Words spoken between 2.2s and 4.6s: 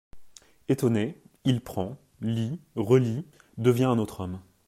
lit, relit, devient un autre homme.